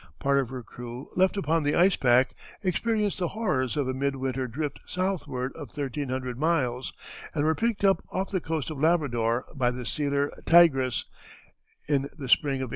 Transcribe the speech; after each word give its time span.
Part 0.17 0.39
of 0.39 0.49
her 0.49 0.63
crew, 0.63 1.11
left 1.15 1.37
upon 1.37 1.61
the 1.61 1.75
ice 1.75 1.95
pack, 1.95 2.33
experienced 2.63 3.19
the 3.19 3.27
horrors 3.27 3.77
of 3.77 3.87
a 3.87 3.93
mid 3.93 4.15
winter 4.15 4.47
drift 4.47 4.79
southward 4.87 5.53
of 5.53 5.69
thirteen 5.69 6.09
hundred 6.09 6.39
miles, 6.39 6.91
and 7.35 7.45
were 7.45 7.53
picked 7.53 7.83
up 7.83 8.03
off 8.09 8.31
the 8.31 8.41
coast 8.41 8.71
of 8.71 8.79
Labrador 8.81 9.45
by 9.53 9.69
the 9.69 9.85
sealer 9.85 10.31
Tigress, 10.43 11.05
in 11.87 12.09
the 12.17 12.27
spring 12.27 12.63
of 12.63 12.69
1872. 12.69 12.69